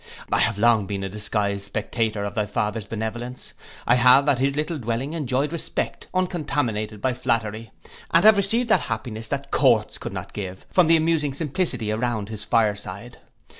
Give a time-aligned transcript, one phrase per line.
[0.31, 3.53] I have long been a disguised spectator of thy father's benevolence.
[3.85, 7.69] I have at his little dwelling enjoyed respect uncontaminated by flattery,
[8.09, 12.29] and have received that happiness that courts could not give, from the amusing simplicity around
[12.29, 13.19] his fire side.